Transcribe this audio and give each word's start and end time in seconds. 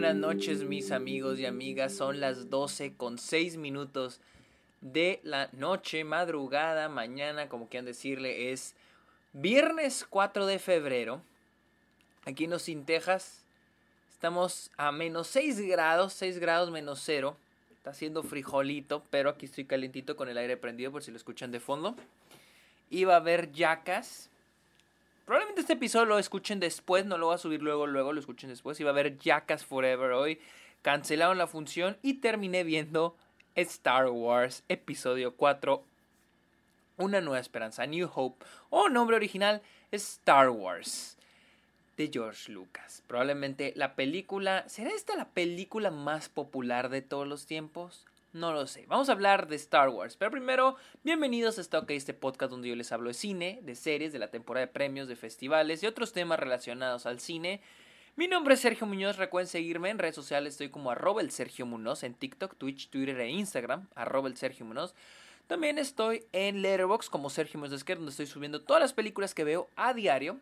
buenas 0.00 0.14
noches 0.14 0.62
mis 0.62 0.92
amigos 0.92 1.40
y 1.40 1.46
amigas. 1.46 1.92
Son 1.92 2.20
las 2.20 2.50
12 2.50 2.94
con 2.94 3.18
6 3.18 3.56
minutos 3.56 4.20
de 4.80 5.18
la 5.24 5.48
noche, 5.50 6.04
madrugada, 6.04 6.88
mañana, 6.88 7.48
como 7.48 7.68
quieran 7.68 7.86
decirle, 7.86 8.52
es 8.52 8.76
viernes 9.32 10.06
4 10.08 10.46
de 10.46 10.60
febrero. 10.60 11.20
Aquí 12.26 12.44
en 12.44 12.52
Austin, 12.52 12.84
Texas, 12.84 13.42
estamos 14.12 14.70
a 14.76 14.92
menos 14.92 15.26
6 15.26 15.62
grados, 15.62 16.12
6 16.12 16.38
grados 16.38 16.70
menos 16.70 17.02
0. 17.04 17.36
Está 17.72 17.90
haciendo 17.90 18.22
frijolito, 18.22 19.02
pero 19.10 19.30
aquí 19.30 19.46
estoy 19.46 19.64
calentito 19.64 20.14
con 20.14 20.28
el 20.28 20.38
aire 20.38 20.56
prendido 20.56 20.92
por 20.92 21.02
si 21.02 21.10
lo 21.10 21.16
escuchan 21.16 21.50
de 21.50 21.58
fondo. 21.58 21.96
Y 22.88 23.02
va 23.02 23.14
a 23.14 23.16
haber 23.16 23.50
yacas 23.50 24.27
Probablemente 25.28 25.60
este 25.60 25.74
episodio 25.74 26.06
lo 26.06 26.18
escuchen 26.18 26.58
después, 26.58 27.04
no 27.04 27.18
lo 27.18 27.26
voy 27.26 27.34
a 27.34 27.38
subir 27.38 27.60
luego, 27.60 27.86
luego 27.86 28.14
lo 28.14 28.18
escuchen 28.18 28.48
después. 28.48 28.80
Iba 28.80 28.92
a 28.92 28.94
ver 28.94 29.18
Jackass 29.18 29.62
Forever 29.62 30.12
hoy. 30.12 30.40
Cancelaron 30.80 31.36
la 31.36 31.46
función 31.46 31.98
y 32.00 32.14
terminé 32.14 32.64
viendo 32.64 33.14
Star 33.54 34.08
Wars 34.08 34.64
Episodio 34.70 35.36
4. 35.36 35.84
Una 36.96 37.20
nueva 37.20 37.40
esperanza, 37.40 37.84
New 37.84 38.08
Hope. 38.14 38.46
O 38.70 38.88
nombre 38.88 39.16
original, 39.16 39.60
Star 39.92 40.48
Wars. 40.48 41.18
De 41.98 42.08
George 42.10 42.50
Lucas. 42.50 43.02
Probablemente 43.06 43.74
la 43.76 43.96
película. 43.96 44.66
¿Será 44.66 44.92
esta 44.92 45.14
la 45.14 45.28
película 45.28 45.90
más 45.90 46.30
popular 46.30 46.88
de 46.88 47.02
todos 47.02 47.28
los 47.28 47.44
tiempos? 47.44 48.06
No 48.38 48.52
lo 48.52 48.68
sé. 48.68 48.84
Vamos 48.86 49.08
a 49.08 49.12
hablar 49.12 49.48
de 49.48 49.56
Star 49.56 49.88
Wars. 49.88 50.16
Pero 50.16 50.30
primero, 50.30 50.76
bienvenidos 51.02 51.58
a 51.58 51.60
Stock, 51.60 51.90
este 51.90 52.14
podcast 52.14 52.52
donde 52.52 52.68
yo 52.68 52.76
les 52.76 52.92
hablo 52.92 53.08
de 53.08 53.14
cine, 53.14 53.58
de 53.64 53.74
series, 53.74 54.12
de 54.12 54.20
la 54.20 54.30
temporada 54.30 54.64
de 54.64 54.72
premios, 54.72 55.08
de 55.08 55.16
festivales 55.16 55.82
y 55.82 55.88
otros 55.88 56.12
temas 56.12 56.38
relacionados 56.38 57.04
al 57.06 57.18
cine. 57.18 57.60
Mi 58.14 58.28
nombre 58.28 58.54
es 58.54 58.60
Sergio 58.60 58.86
Muñoz. 58.86 59.16
Recuerden 59.16 59.48
seguirme 59.48 59.90
en 59.90 59.98
redes 59.98 60.14
sociales. 60.14 60.54
Estoy 60.54 60.68
como 60.68 60.92
arroba 60.92 61.20
el 61.20 61.32
Sergio 61.32 61.66
Muñoz 61.66 62.04
en 62.04 62.14
TikTok, 62.14 62.54
Twitch, 62.56 62.90
Twitter 62.90 63.18
e 63.18 63.28
Instagram. 63.28 63.88
Arroba 63.96 64.30
Sergio 64.36 64.64
Muñoz. 64.64 64.94
También 65.48 65.76
estoy 65.76 66.24
en 66.30 66.62
Letterboxd 66.62 67.10
como 67.10 67.30
Sergio 67.30 67.58
Muñoz 67.58 67.84
donde 67.84 68.10
estoy 68.10 68.26
subiendo 68.28 68.62
todas 68.62 68.80
las 68.80 68.92
películas 68.92 69.34
que 69.34 69.42
veo 69.42 69.68
a 69.74 69.94
diario. 69.94 70.38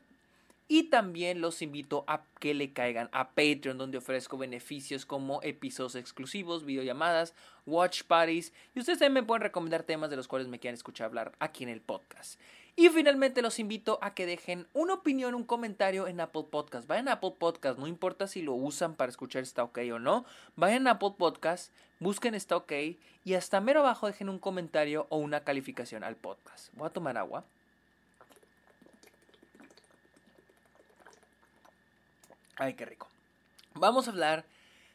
Y 0.69 0.85
también 0.85 1.41
los 1.41 1.63
invito 1.63 2.05
a 2.09 2.25
que 2.41 2.53
le 2.53 2.73
caigan 2.73 3.09
a 3.13 3.31
Patreon, 3.31 3.79
donde 3.79 3.99
ofrezco 3.99 4.37
beneficios 4.37 5.07
como 5.07 5.41
episodios 5.43 5.95
exclusivos, 5.95 6.65
videollamadas, 6.65 7.35
watch 7.67 8.03
parties. 8.03 8.53
Y 8.75 8.81
ustedes 8.81 8.99
también 8.99 9.23
me 9.23 9.27
pueden 9.27 9.43
recomendar 9.43 9.85
temas 9.85 10.11
de 10.11 10.17
los 10.17 10.27
cuales 10.27 10.49
me 10.49 10.59
quieran 10.59 10.75
escuchar 10.75 11.07
hablar 11.07 11.33
aquí 11.39 11.63
en 11.63 11.71
el 11.71 11.81
podcast. 11.81 12.41
Y 12.79 12.91
finalmente 12.91 13.41
los 13.41 13.59
invito 13.59 13.99
a 14.03 14.13
que 14.13 14.27
dejen 14.27 14.67
una 14.75 14.95
opinión, 14.95 15.35
un 15.35 15.45
comentario 15.45 16.09
en 16.09 16.21
Apple 16.21 16.45
Podcast. 16.51 16.87
Vayan 16.87 17.09
a 17.09 17.13
Apple 17.13 17.35
Podcast, 17.39 17.79
no 17.79 17.87
importa 17.87 18.27
si 18.27 18.43
lo 18.43 18.53
usan 18.53 18.97
para 18.97 19.09
escuchar 19.09 19.45
está 19.45 19.63
ok 19.63 19.79
o 19.95 19.99
no. 19.99 20.27
Vayan 20.57 20.87
a 20.87 20.93
Apple 20.93 21.15
Podcast, 21.17 21.73
busquen 22.01 22.35
está 22.35 22.55
ok 22.57 22.73
y 23.25 23.35
hasta 23.35 23.63
mero 23.63 23.81
abajo 23.81 24.09
dejen 24.09 24.29
un 24.29 24.39
comentario 24.39 25.07
o 25.09 25.17
una 25.17 25.41
calificación 25.41 26.05
al 26.05 26.17
podcast. 26.17 26.69
Voy 26.75 26.89
a 26.89 26.93
tomar 26.93 27.17
agua. 27.17 27.45
Ay, 32.57 32.75
qué 32.75 32.87
rico. 32.87 33.09
Vamos 33.75 34.09
a 34.09 34.11
hablar 34.11 34.47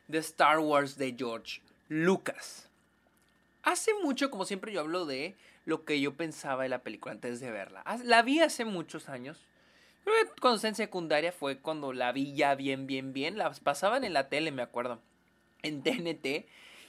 de 0.07 0.17
Star 0.17 0.59
Wars 0.59 0.97
de 0.97 1.15
George 1.17 1.61
Lucas. 1.87 2.67
Hace 3.63 3.93
mucho, 4.03 4.31
como 4.31 4.45
siempre, 4.45 4.73
yo 4.73 4.79
hablo 4.79 5.05
de 5.05 5.35
lo 5.65 5.85
que 5.85 6.01
yo 6.01 6.15
pensaba 6.15 6.63
de 6.63 6.69
la 6.69 6.81
película 6.81 7.13
antes 7.13 7.39
de 7.39 7.51
verla. 7.51 7.83
La 8.03 8.23
vi 8.23 8.39
hace 8.39 8.65
muchos 8.65 9.09
años. 9.09 9.45
Creo 10.03 10.15
que 10.15 10.41
cuando 10.41 10.55
estaba 10.55 10.69
en 10.69 10.75
secundaria 10.75 11.31
fue 11.31 11.59
cuando 11.59 11.93
la 11.93 12.11
vi 12.11 12.33
ya 12.33 12.55
bien, 12.55 12.87
bien, 12.87 13.13
bien. 13.13 13.37
Las 13.37 13.59
pasaban 13.59 14.03
en 14.03 14.13
la 14.13 14.29
tele, 14.29 14.51
me 14.51 14.63
acuerdo. 14.63 14.99
En 15.61 15.83
TNT. 15.83 16.47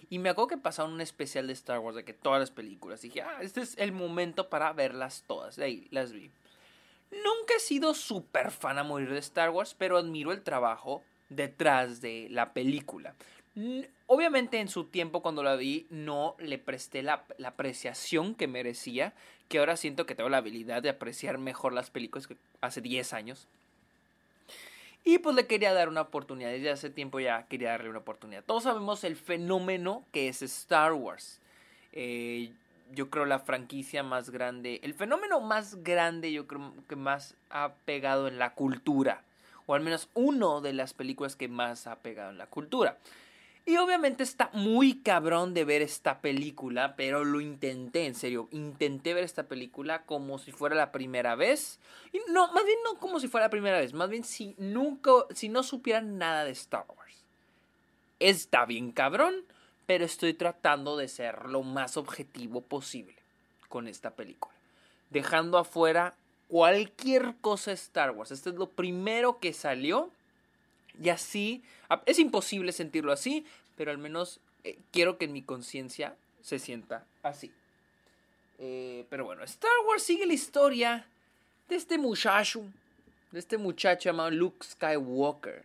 Y 0.08 0.18
me 0.18 0.30
acuerdo 0.30 0.48
que 0.48 0.56
pasaron 0.56 0.94
un 0.94 1.02
especial 1.02 1.46
de 1.46 1.52
Star 1.52 1.80
Wars 1.80 1.96
de 1.96 2.04
que 2.04 2.14
todas 2.14 2.40
las 2.40 2.50
películas. 2.50 3.02
dije, 3.02 3.20
ah, 3.20 3.38
este 3.42 3.60
es 3.60 3.76
el 3.76 3.92
momento 3.92 4.48
para 4.48 4.72
verlas 4.72 5.24
todas. 5.26 5.58
Ahí 5.58 5.88
las 5.90 6.12
vi. 6.12 6.30
Nunca 7.12 7.54
he 7.56 7.60
sido 7.60 7.92
súper 7.92 8.50
fan 8.50 8.78
a 8.78 8.84
morir 8.84 9.12
de 9.12 9.18
Star 9.18 9.50
Wars, 9.50 9.74
pero 9.78 9.98
admiro 9.98 10.32
el 10.32 10.42
trabajo 10.42 11.02
detrás 11.28 12.00
de 12.00 12.28
la 12.30 12.54
película. 12.54 13.14
Obviamente 14.06 14.60
en 14.60 14.68
su 14.68 14.84
tiempo 14.84 15.20
cuando 15.20 15.42
la 15.42 15.56
vi 15.56 15.86
no 15.90 16.36
le 16.38 16.58
presté 16.58 17.02
la, 17.02 17.24
apreciación 17.44 18.34
que 18.34 18.48
merecía, 18.48 19.12
que 19.48 19.58
ahora 19.58 19.76
siento 19.76 20.06
que 20.06 20.14
tengo 20.14 20.30
la 20.30 20.38
habilidad 20.38 20.82
de 20.82 20.88
apreciar 20.88 21.36
mejor 21.36 21.74
las 21.74 21.90
películas 21.90 22.26
que 22.26 22.36
hace 22.62 22.80
10 22.80 23.12
años. 23.12 23.46
Y 25.04 25.18
pues 25.18 25.36
le 25.36 25.46
quería 25.46 25.74
dar 25.74 25.90
una 25.90 26.02
oportunidad, 26.02 26.50
desde 26.50 26.70
hace 26.70 26.88
tiempo 26.88 27.20
ya 27.20 27.46
quería 27.48 27.70
darle 27.70 27.90
una 27.90 27.98
oportunidad. 27.98 28.42
Todos 28.44 28.62
sabemos 28.62 29.04
el 29.04 29.16
fenómeno 29.16 30.06
que 30.12 30.28
es 30.28 30.40
Star 30.40 30.94
Wars. 30.94 31.40
Eh, 31.92 32.52
yo 32.94 33.10
creo 33.10 33.24
la 33.24 33.38
franquicia 33.38 34.02
más 34.02 34.30
grande, 34.30 34.80
el 34.82 34.94
fenómeno 34.94 35.40
más 35.40 35.82
grande 35.82 36.32
yo 36.32 36.46
creo 36.46 36.74
que 36.88 36.96
más 36.96 37.34
ha 37.50 37.72
pegado 37.84 38.28
en 38.28 38.38
la 38.38 38.54
cultura, 38.54 39.22
o 39.66 39.74
al 39.74 39.82
menos 39.82 40.08
uno 40.14 40.60
de 40.60 40.72
las 40.72 40.94
películas 40.94 41.36
que 41.36 41.48
más 41.48 41.86
ha 41.86 41.96
pegado 41.96 42.30
en 42.30 42.38
la 42.38 42.46
cultura. 42.46 42.98
Y 43.64 43.76
obviamente 43.76 44.24
está 44.24 44.50
muy 44.54 45.02
cabrón 45.02 45.54
de 45.54 45.64
ver 45.64 45.82
esta 45.82 46.20
película, 46.20 46.96
pero 46.96 47.24
lo 47.24 47.40
intenté, 47.40 48.06
en 48.06 48.16
serio, 48.16 48.48
intenté 48.50 49.14
ver 49.14 49.22
esta 49.22 49.44
película 49.44 50.02
como 50.02 50.38
si 50.38 50.50
fuera 50.50 50.74
la 50.74 50.90
primera 50.90 51.36
vez. 51.36 51.78
Y 52.12 52.18
no, 52.32 52.52
más 52.52 52.64
bien 52.64 52.78
no 52.82 52.98
como 52.98 53.20
si 53.20 53.28
fuera 53.28 53.46
la 53.46 53.50
primera 53.50 53.78
vez, 53.78 53.94
más 53.94 54.08
bien 54.08 54.24
si 54.24 54.56
nunca, 54.58 55.12
si 55.32 55.48
no 55.48 55.62
supieran 55.62 56.18
nada 56.18 56.44
de 56.44 56.50
Star 56.50 56.84
Wars. 56.88 57.24
Está 58.18 58.66
bien 58.66 58.90
cabrón, 58.90 59.44
pero 59.86 60.04
estoy 60.04 60.34
tratando 60.34 60.96
de 60.96 61.08
ser 61.08 61.46
lo 61.46 61.62
más 61.62 61.96
objetivo 61.96 62.60
posible 62.60 63.16
con 63.68 63.88
esta 63.88 64.10
película. 64.10 64.54
Dejando 65.10 65.58
afuera 65.58 66.14
cualquier 66.48 67.34
cosa 67.40 67.72
Star 67.72 68.10
Wars. 68.10 68.30
Este 68.30 68.50
es 68.50 68.56
lo 68.56 68.68
primero 68.68 69.38
que 69.38 69.52
salió. 69.52 70.10
Y 71.02 71.08
así, 71.08 71.62
es 72.04 72.18
imposible 72.18 72.72
sentirlo 72.72 73.12
así, 73.12 73.46
pero 73.76 73.90
al 73.90 73.98
menos 73.98 74.40
eh, 74.64 74.78
quiero 74.92 75.16
que 75.16 75.24
en 75.24 75.32
mi 75.32 75.42
conciencia 75.42 76.14
se 76.42 76.58
sienta 76.58 77.04
así. 77.22 77.50
Eh, 78.58 79.06
pero 79.08 79.24
bueno, 79.24 79.42
Star 79.44 79.70
Wars 79.88 80.02
sigue 80.02 80.26
la 80.26 80.34
historia 80.34 81.06
de 81.68 81.76
este 81.76 81.96
muchacho, 81.96 82.62
de 83.30 83.38
este 83.38 83.56
muchacho 83.56 84.10
llamado 84.10 84.30
Luke 84.30 84.64
Skywalker, 84.64 85.64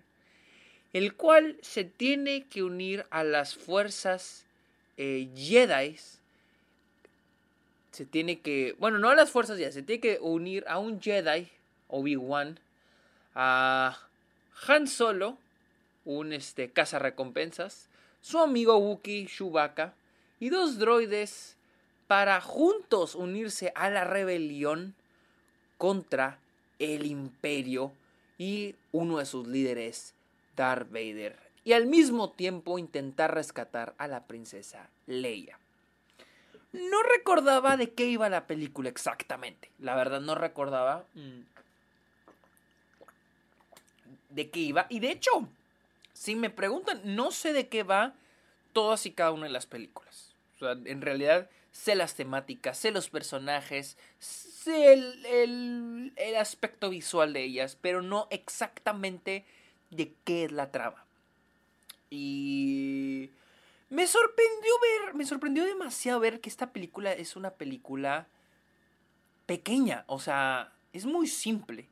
el 0.94 1.14
cual 1.14 1.58
se 1.62 1.84
tiene 1.84 2.46
que 2.46 2.64
unir 2.64 3.06
a 3.10 3.24
las 3.24 3.56
fuerzas 3.56 4.46
eh, 4.98 5.30
Jedi. 5.36 5.98
Se 7.92 8.06
tiene 8.06 8.40
que, 8.40 8.76
bueno, 8.80 9.00
no 9.00 9.10
a 9.10 9.16
las 9.16 9.32
fuerzas 9.32 9.58
Jedi, 9.58 9.72
se 9.72 9.84
tiene 9.84 10.02
que 10.02 10.20
unir 10.22 10.64
a 10.68 10.80
un 10.80 11.02
Jedi, 11.02 11.50
Obi-Wan, 11.90 12.60
a 13.36 13.98
Han 14.68 14.88
Solo, 14.88 15.38
un 16.06 16.34
este, 16.34 16.72
recompensas, 17.00 17.90
su 18.22 18.40
amigo 18.40 18.78
Wookiee 18.78 19.28
Chewbacca 19.28 19.94
y 20.40 20.50
dos 20.50 20.80
droides 20.80 21.56
para 22.08 22.40
juntos 22.42 23.16
unirse 23.16 23.72
a 23.76 23.90
la 23.90 24.06
rebelión 24.06 24.96
contra 25.78 26.40
el 26.80 27.06
imperio 27.06 27.92
y 28.38 28.76
uno 28.92 29.18
de 29.18 29.26
sus 29.26 29.48
líderes 29.48 30.14
Darth 30.58 30.92
Vader 30.92 31.40
y 31.64 31.74
al 31.74 31.86
mismo 31.86 32.32
tiempo 32.32 32.80
intentar 32.80 33.34
rescatar 33.34 33.94
a 33.98 34.08
la 34.08 34.26
princesa 34.26 34.90
Leia. 35.06 35.58
No 36.74 37.04
recordaba 37.04 37.78
de 37.78 37.94
qué 37.94 38.06
iba 38.06 38.30
la 38.30 38.48
película 38.48 38.90
exactamente. 38.90 39.72
La 39.80 39.96
verdad 39.96 40.20
no 40.20 40.36
recordaba 40.36 41.06
mm, 41.14 41.42
de 44.30 44.50
qué 44.50 44.60
iba. 44.60 44.88
Y 44.90 45.00
de 45.00 45.12
hecho, 45.12 45.48
si 46.14 46.36
me 46.36 46.50
preguntan, 46.50 47.02
no 47.04 47.32
sé 47.32 47.54
de 47.54 47.70
qué 47.70 47.84
va 47.84 48.14
todas 48.74 49.06
y 49.06 49.12
cada 49.12 49.32
una 49.32 49.46
de 49.46 49.54
las 49.54 49.66
películas. 49.66 50.34
O 50.56 50.60
sea, 50.60 50.72
en 50.72 51.02
realidad 51.02 51.50
sé 51.72 51.96
las 51.96 52.16
temáticas, 52.16 52.78
sé 52.78 52.92
los 52.92 53.10
personajes, 53.10 53.98
sé 54.20 54.94
el, 54.94 56.14
el 56.16 56.36
aspecto 56.36 56.90
visual 56.90 57.34
de 57.34 57.44
ellas, 57.44 57.78
pero 57.80 58.02
no 58.02 58.28
exactamente 58.32 59.46
de 59.90 60.14
qué 60.24 60.46
es 60.46 60.52
la 60.52 60.72
trama. 60.72 61.06
Y 62.10 63.30
me 63.90 64.08
sorprendió 64.08 64.72
ver, 64.82 65.16
me 65.16 65.26
sorprendió 65.26 65.66
demasiado 65.66 66.20
ver 66.20 66.42
que 66.42 66.50
esta 66.50 66.72
película 66.72 67.14
es 67.14 67.36
una 67.36 67.52
película 67.52 68.28
pequeña, 69.46 70.04
o 70.08 70.20
sea, 70.20 70.74
es 70.94 71.06
muy 71.06 71.28
simple. 71.28 71.88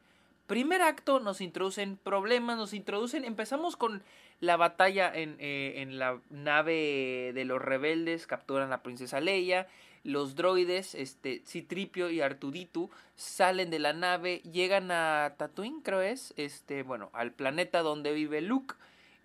Primer 0.47 0.81
acto 0.81 1.19
nos 1.19 1.41
introducen 1.41 1.97
problemas, 1.97 2.57
nos 2.57 2.73
introducen, 2.73 3.25
empezamos 3.25 3.75
con 3.77 4.03
la 4.39 4.57
batalla 4.57 5.11
en, 5.13 5.37
eh, 5.39 5.81
en 5.81 5.97
la 5.97 6.19
nave 6.29 7.31
de 7.33 7.45
los 7.45 7.61
rebeldes, 7.61 8.27
capturan 8.27 8.67
a 8.67 8.69
la 8.69 8.83
princesa 8.83 9.19
Leia, 9.19 9.67
los 10.03 10.35
droides, 10.35 10.93
este, 10.93 11.41
Citripio 11.45 12.11
y 12.11 12.21
Artuditu, 12.21 12.91
salen 13.15 13.69
de 13.71 13.79
la 13.79 13.93
nave, 13.93 14.41
llegan 14.51 14.91
a 14.91 15.33
Tatooine, 15.37 15.81
creo 15.81 16.01
es, 16.01 16.33
este, 16.37 16.83
bueno, 16.83 17.09
al 17.13 17.31
planeta 17.31 17.81
donde 17.81 18.13
vive 18.13 18.41
Luke, 18.41 18.75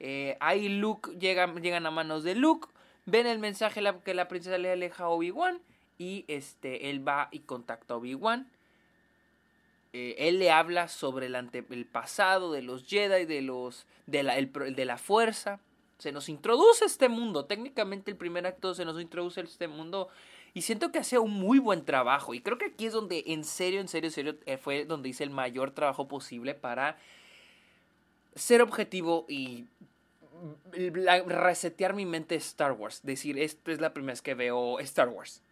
Eh, 0.03 0.39
ahí 0.41 0.71
Luke 0.71 1.11
llega, 1.19 1.55
llegan 1.61 1.85
a 1.85 1.91
manos 1.91 2.25
de 2.25 2.35
Luke, 2.35 2.69
ven 3.05 3.27
el 3.27 3.39
mensaje 3.39 3.83
que 4.03 4.15
la 4.15 4.29
princesa 4.29 4.57
le 4.57 4.73
aleja 4.73 5.05
a 5.05 5.09
Obi-Wan 5.11 5.61
y 5.99 6.25
este, 6.27 6.89
él 6.89 7.07
va 7.07 7.29
y 7.31 7.41
contacta 7.41 7.93
a 7.93 7.97
Obi-Wan. 7.99 8.49
Eh, 9.93 10.15
él 10.19 10.39
le 10.39 10.51
habla 10.51 10.89
sobre 10.89 11.27
el, 11.27 11.35
el, 11.35 11.87
pasado 11.87 12.53
de 12.53 12.63
los 12.63 12.87
Jedi, 12.87 13.25
de, 13.25 13.43
los, 13.43 13.87
de, 14.07 14.23
la, 14.23 14.37
de 14.37 14.85
la 14.85 14.99
fuerza. 14.99 15.61
Se 15.99 16.13
nos 16.13 16.29
introduce 16.29 16.85
este 16.85 17.09
mundo. 17.09 17.45
Técnicamente 17.47 18.11
el 18.11 18.17
primer 18.17 18.47
acto 18.47 18.75
se 18.75 18.85
nos 18.85 19.01
introduce 19.01 19.41
este 19.41 19.69
mundo. 19.69 20.09
Y 20.55 20.63
siento 20.63 20.93
que 20.93 20.99
hace 20.99 21.19
un 21.19 21.33
muy 21.33 21.59
buen 21.59 21.85
trabajo. 21.85 22.35
Y 22.35 22.41
creo 22.41 22.57
que 22.57 22.67
aquí 22.67 22.87
es 22.87 22.93
donde 22.93 23.25
en 23.27 23.45
serio, 23.45 23.81
en 23.81 23.89
serio, 23.89 24.09
en 24.09 24.13
serio, 24.13 24.39
eh, 24.47 24.57
fue 24.57 24.85
donde 24.85 25.09
hice 25.09 25.25
el 25.25 25.31
mayor 25.31 25.73
trabajo 25.73 26.07
posible 26.07 26.55
para 26.55 26.97
ser 28.35 28.63
objetivo 28.63 29.27
y 29.29 29.67
resetear 31.27 31.95
mi 31.95 32.07
mente 32.07 32.37
Star 32.37 32.73
Wars. 32.73 33.01
Decir, 33.03 33.39
esto 33.39 33.73
es 33.73 33.81
la 33.81 33.93
primera 33.93 34.13
vez 34.13 34.23
que 34.23 34.35
veo 34.35 34.79
Star 34.79 35.09
Wars 35.09 35.43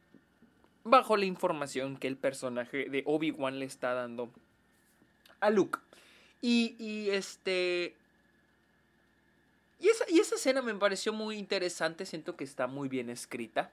bajo 0.90 1.16
la 1.16 1.24
información 1.24 1.96
que 1.96 2.08
el 2.08 2.16
personaje 2.16 2.88
de 2.88 3.02
Obi-Wan 3.06 3.58
le 3.58 3.64
está 3.64 3.94
dando 3.94 4.30
a 5.40 5.50
Luke. 5.50 5.78
Y, 6.40 7.08
este... 7.10 7.96
Y 9.80 9.88
esa, 9.88 10.04
y 10.08 10.18
esa 10.18 10.34
escena 10.34 10.60
me 10.60 10.74
pareció 10.74 11.12
muy 11.12 11.36
interesante, 11.36 12.04
siento 12.04 12.36
que 12.36 12.44
está 12.44 12.66
muy 12.66 12.88
bien 12.88 13.10
escrita. 13.10 13.70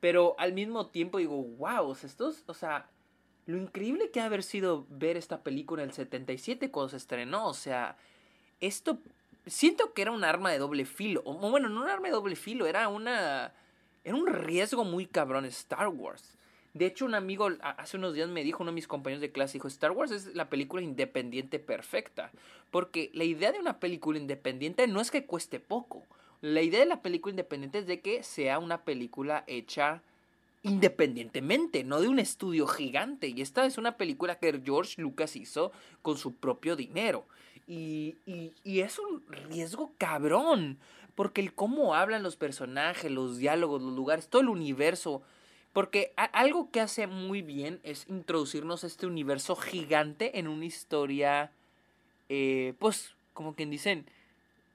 pero 0.00 0.34
al 0.38 0.52
mismo 0.52 0.88
tiempo 0.88 1.18
digo, 1.18 1.42
wow, 1.42 1.92
estos, 1.92 2.42
o 2.46 2.54
sea, 2.54 2.88
lo 3.46 3.56
increíble 3.56 4.10
que 4.10 4.20
ha 4.20 4.26
haber 4.26 4.42
sido 4.42 4.86
ver 4.90 5.16
esta 5.16 5.42
película 5.42 5.82
en 5.82 5.90
el 5.90 5.94
77 5.94 6.70
cuando 6.70 6.90
se 6.90 6.96
estrenó, 6.96 7.46
o 7.46 7.54
sea, 7.54 7.96
esto 8.60 8.98
siento 9.46 9.92
que 9.92 10.02
era 10.02 10.10
un 10.10 10.24
arma 10.24 10.50
de 10.50 10.58
doble 10.58 10.84
filo, 10.84 11.22
o 11.24 11.34
bueno, 11.34 11.68
no 11.68 11.82
un 11.82 11.88
arma 11.88 12.08
de 12.08 12.12
doble 12.12 12.36
filo, 12.36 12.66
era 12.66 12.88
una 12.88 13.52
era 14.08 14.16
un 14.16 14.26
riesgo 14.26 14.84
muy 14.84 15.06
cabrón 15.06 15.44
Star 15.44 15.88
Wars. 15.88 16.38
De 16.72 16.86
hecho, 16.86 17.04
un 17.04 17.14
amigo 17.14 17.48
hace 17.60 17.98
unos 17.98 18.14
días 18.14 18.28
me 18.30 18.42
dijo, 18.42 18.62
uno 18.62 18.70
de 18.70 18.76
mis 18.76 18.88
compañeros 18.88 19.20
de 19.20 19.32
clase, 19.32 19.54
dijo, 19.54 19.68
Star 19.68 19.90
Wars 19.90 20.10
es 20.12 20.34
la 20.34 20.48
película 20.48 20.82
independiente 20.82 21.58
perfecta. 21.58 22.30
Porque 22.70 23.10
la 23.12 23.24
idea 23.24 23.52
de 23.52 23.58
una 23.58 23.80
película 23.80 24.18
independiente 24.18 24.86
no 24.86 25.02
es 25.02 25.10
que 25.10 25.26
cueste 25.26 25.60
poco. 25.60 26.04
La 26.40 26.62
idea 26.62 26.80
de 26.80 26.86
la 26.86 27.02
película 27.02 27.32
independiente 27.32 27.80
es 27.80 27.86
de 27.86 28.00
que 28.00 28.22
sea 28.22 28.58
una 28.58 28.82
película 28.84 29.44
hecha 29.46 30.02
independientemente, 30.62 31.84
no 31.84 32.00
de 32.00 32.08
un 32.08 32.18
estudio 32.18 32.66
gigante. 32.66 33.28
Y 33.28 33.42
esta 33.42 33.66
es 33.66 33.76
una 33.76 33.96
película 33.96 34.38
que 34.38 34.60
George 34.64 35.02
Lucas 35.02 35.36
hizo 35.36 35.70
con 36.00 36.16
su 36.16 36.36
propio 36.36 36.76
dinero. 36.76 37.26
Y, 37.66 38.16
y, 38.24 38.54
y 38.64 38.80
es 38.80 38.98
un 38.98 39.22
riesgo 39.28 39.92
cabrón. 39.98 40.78
Porque 41.18 41.40
el 41.40 41.52
cómo 41.52 41.96
hablan 41.96 42.22
los 42.22 42.36
personajes, 42.36 43.10
los 43.10 43.38
diálogos, 43.38 43.82
los 43.82 43.92
lugares, 43.92 44.28
todo 44.28 44.40
el 44.40 44.48
universo. 44.48 45.20
Porque 45.72 46.12
algo 46.16 46.70
que 46.70 46.80
hace 46.80 47.08
muy 47.08 47.42
bien 47.42 47.80
es 47.82 48.06
introducirnos 48.08 48.84
a 48.84 48.86
este 48.86 49.04
universo 49.04 49.56
gigante 49.56 50.38
en 50.38 50.46
una 50.46 50.66
historia, 50.66 51.50
eh, 52.28 52.74
pues, 52.78 53.16
como 53.34 53.56
quien 53.56 53.68
dicen, 53.68 54.06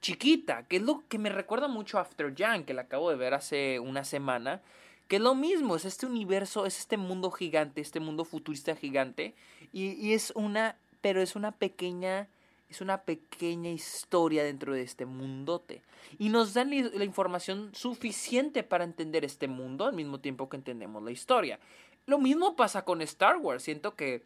chiquita, 0.02 0.68
que 0.68 0.76
es 0.76 0.82
lo 0.82 1.06
que 1.08 1.18
me 1.18 1.30
recuerda 1.30 1.70
mucho 1.70 1.98
a 1.98 2.02
After 2.02 2.36
Young, 2.36 2.66
que 2.66 2.74
la 2.74 2.82
acabo 2.82 3.10
de 3.10 3.16
ver 3.16 3.34
hace 3.34 3.80
una 3.80 4.04
semana, 4.04 4.62
que 5.08 5.16
es 5.16 5.22
lo 5.22 5.36
mismo, 5.36 5.78
es 5.78 5.86
este 5.86 6.08
universo, 6.08 6.66
es 6.66 6.78
este 6.78 6.98
mundo 6.98 7.32
gigante, 7.32 7.80
este 7.80 8.02
mundo 8.02 8.26
futurista 8.26 8.76
gigante, 8.76 9.34
y 9.72 10.12
es 10.12 10.34
una, 10.36 10.76
pero 11.00 11.22
es 11.22 11.38
una 11.38 11.54
pequeña 11.54 12.28
es 12.70 12.82
una 12.82 13.02
pequeña 13.02 13.70
historia 13.70 14.44
dentro 14.44 14.74
de 14.74 14.82
este 14.82 15.06
mundote. 15.06 15.82
Y 16.20 16.30
nos 16.30 16.54
dan 16.54 16.72
la 16.72 17.04
información 17.04 17.70
suficiente 17.74 18.64
para 18.64 18.84
entender 18.84 19.24
este 19.26 19.48
mundo 19.48 19.86
al 19.86 19.94
mismo 19.94 20.20
tiempo 20.20 20.50
que 20.50 20.58
entendemos 20.58 21.04
la 21.04 21.12
historia. 21.12 21.60
Lo 22.06 22.18
mismo 22.18 22.56
pasa 22.56 22.84
con 22.84 23.02
Star 23.02 23.38
Wars. 23.38 23.64
Siento 23.64 23.96
que 23.96 24.24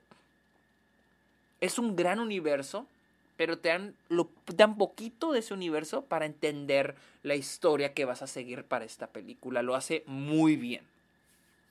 es 1.61 1.77
un 1.77 1.95
gran 1.95 2.19
universo, 2.19 2.87
pero 3.35 3.59
te 3.59 3.69
dan, 3.69 3.95
lo, 4.09 4.29
dan 4.55 4.77
poquito 4.77 5.31
de 5.31 5.39
ese 5.39 5.53
universo 5.53 6.03
para 6.03 6.25
entender 6.25 6.95
la 7.23 7.35
historia 7.35 7.93
que 7.93 8.05
vas 8.05 8.21
a 8.21 8.27
seguir 8.27 8.63
para 8.63 8.85
esta 8.85 9.07
película. 9.07 9.61
Lo 9.61 9.75
hace 9.75 10.03
muy 10.07 10.55
bien. 10.55 10.83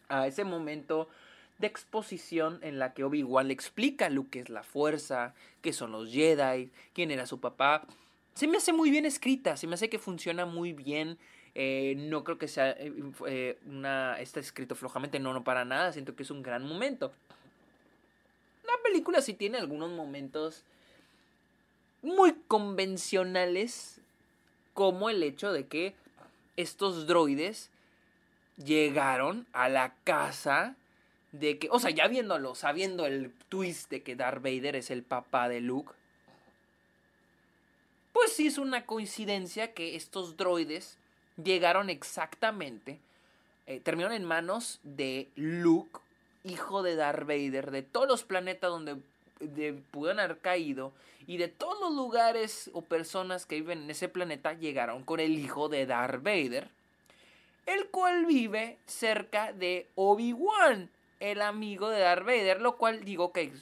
A 0.09 0.27
ese 0.27 0.45
momento 0.45 1.09
de 1.58 1.67
exposición 1.67 2.58
en 2.62 2.79
la 2.79 2.93
que 2.93 3.05
Obi-Wan 3.05 3.49
le 3.49 3.55
explica 3.55 4.11
lo 4.11 4.29
que 4.29 4.41
es 4.41 4.50
la 4.50 4.62
fuerza, 4.62 5.35
qué 5.62 5.73
son 5.73 5.93
los 5.93 6.11
Jedi, 6.11 6.70
quién 6.93 7.11
era 7.11 7.26
su 7.26 7.41
papá. 7.41 7.87
Se 8.35 8.47
me 8.47 8.58
hace 8.58 8.73
muy 8.73 8.91
bien 8.91 9.06
escrita, 9.06 9.56
se 9.56 9.67
me 9.67 9.75
hace 9.75 9.88
que 9.88 9.99
funciona 9.99 10.44
muy 10.44 10.73
bien. 10.73 11.19
Eh, 11.55 11.94
no 11.97 12.23
creo 12.23 12.37
que 12.37 12.49
sea 12.49 12.70
eh, 12.73 12.93
eh, 13.26 13.58
una. 13.67 14.20
Está 14.20 14.41
escrito 14.41 14.75
flojamente, 14.75 15.19
no, 15.19 15.32
no 15.32 15.43
para 15.43 15.64
nada. 15.64 15.93
Siento 15.93 16.14
que 16.14 16.23
es 16.23 16.31
un 16.31 16.43
gran 16.43 16.62
momento. 16.62 17.12
La 18.64 18.75
película 18.85 19.23
sí 19.23 19.32
tiene 19.32 19.56
algunos 19.56 19.91
momentos 19.91 20.64
muy 22.02 22.35
convencionales, 22.47 24.00
como 24.75 25.09
el 25.09 25.23
hecho 25.23 25.50
de 25.52 25.67
que 25.67 25.94
estos 26.56 27.06
droides 27.06 27.70
llegaron 28.62 29.47
a 29.52 29.70
la 29.70 29.94
casa 30.05 30.76
de 31.38 31.59
que, 31.59 31.69
o 31.71 31.79
sea, 31.79 31.91
ya 31.91 32.09
viéndolo, 32.09 32.55
sabiendo 32.55 33.06
el 33.06 33.33
twist 33.49 33.91
de 33.91 34.03
que 34.03 34.17
Darth 34.17 34.43
Vader 34.43 34.77
es 34.77 34.91
el 34.91 35.03
papá 35.03 35.49
de 35.49 35.61
Luke, 35.61 35.93
pues 38.12 38.33
sí 38.33 38.47
es 38.47 38.59
una 38.59 38.87
coincidencia 38.87 39.75
que 39.75 39.97
estos 39.97 40.37
droides 40.37 40.99
llegaron 41.43 41.91
exactamente, 41.91 42.99
eh, 43.67 43.81
terminaron 43.81 44.17
en 44.17 44.25
manos 44.25 44.81
de 44.83 45.29
Luke, 45.37 46.00
hijo 46.44 46.83
de 46.83 46.97
Darth 46.97 47.27
Vader, 47.27 47.71
de 47.71 47.83
todos 47.83 48.09
los 48.09 48.25
planetas 48.25 48.71
donde 48.71 48.97
de, 49.41 49.75
pudieron 49.91 50.21
haber 50.21 50.38
caído 50.38 50.93
y 51.27 51.37
de 51.37 51.49
todos 51.49 51.79
los 51.81 51.94
lugares 51.94 52.71
o 52.73 52.83
personas 52.83 53.44
que 53.44 53.56
viven 53.56 53.83
en 53.83 53.91
ese 53.91 54.09
planeta 54.09 54.55
llegaron 54.55 55.05
con 55.05 55.21
el 55.21 55.38
hijo 55.38 55.69
de 55.69 55.85
Darth 55.85 56.23
Vader, 56.23 56.71
el 57.67 57.88
cual 57.88 58.27
vive 58.27 58.79
cerca 58.87 59.53
de 59.53 59.88
Obi-Wan, 59.97 60.88
el 61.21 61.43
amigo 61.43 61.89
de 61.89 62.01
Darth 62.01 62.25
Vader, 62.25 62.61
lo 62.61 62.77
cual 62.77 63.05
digo 63.05 63.33
que 63.33 63.53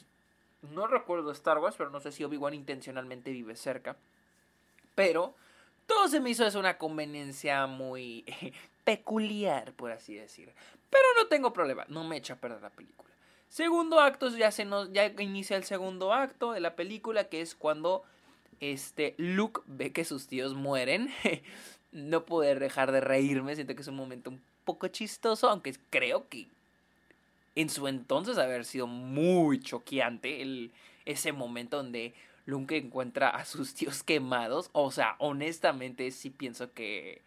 no 0.73 0.87
recuerdo 0.87 1.31
Star 1.31 1.59
Wars, 1.59 1.75
pero 1.77 1.89
no 1.89 1.99
sé 1.99 2.11
si 2.11 2.23
Obi-Wan 2.23 2.53
intencionalmente 2.53 3.31
vive 3.31 3.55
cerca. 3.55 3.95
Pero 4.95 5.35
todo 5.85 6.07
se 6.07 6.19
me 6.19 6.29
hizo 6.29 6.45
es 6.45 6.55
una 6.55 6.77
conveniencia 6.77 7.67
muy 7.67 8.25
peculiar, 8.83 9.73
por 9.73 9.91
así 9.91 10.15
decir. 10.15 10.51
Pero 10.89 11.05
no 11.17 11.27
tengo 11.27 11.53
problema, 11.53 11.85
no 11.87 12.03
me 12.03 12.17
echa 12.17 12.33
a 12.33 12.37
perder 12.37 12.61
la 12.61 12.69
película. 12.69 13.09
Segundo 13.49 13.99
acto, 13.99 14.29
ya 14.29 14.51
se 14.51 14.65
nos, 14.65 14.91
ya 14.91 15.05
inicia 15.19 15.55
el 15.55 15.63
segundo 15.63 16.13
acto 16.13 16.51
de 16.51 16.59
la 16.59 16.75
película, 16.75 17.25
que 17.25 17.41
es 17.41 17.55
cuando 17.55 18.03
este 18.59 19.15
Luke 19.17 19.61
ve 19.65 19.91
que 19.93 20.05
sus 20.05 20.27
tíos 20.27 20.55
mueren. 20.55 21.09
no 21.91 22.25
poder 22.25 22.59
dejar 22.59 22.91
de 22.91 22.99
reírme, 22.99 23.55
siento 23.55 23.73
que 23.75 23.81
es 23.81 23.87
un 23.87 23.95
momento 23.95 24.29
un 24.29 24.41
poco 24.65 24.87
chistoso, 24.89 25.49
aunque 25.49 25.73
creo 25.89 26.27
que 26.27 26.49
en 27.55 27.69
su 27.69 27.87
entonces 27.87 28.37
haber 28.37 28.65
sido 28.65 28.87
muy 28.87 29.59
choqueante 29.59 30.41
el, 30.41 30.71
ese 31.05 31.31
momento 31.31 31.77
donde 31.77 32.13
Luke 32.45 32.77
encuentra 32.77 33.29
a 33.29 33.45
sus 33.45 33.73
tíos 33.73 34.03
quemados. 34.03 34.69
O 34.73 34.91
sea, 34.91 35.15
honestamente 35.19 36.11
sí 36.11 36.29
pienso 36.29 36.73
que 36.73 37.21